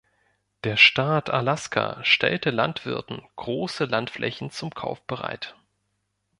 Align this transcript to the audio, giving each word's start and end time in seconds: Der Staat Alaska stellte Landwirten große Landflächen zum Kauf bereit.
Der 0.63 0.77
Staat 0.77 1.29
Alaska 1.29 2.03
stellte 2.03 2.49
Landwirten 2.49 3.21
große 3.35 3.83
Landflächen 3.85 4.49
zum 4.49 4.71
Kauf 4.71 5.05
bereit. 5.05 5.55